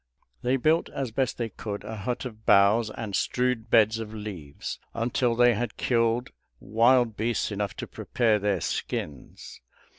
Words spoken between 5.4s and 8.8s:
had killed wild beasts enough to prepare their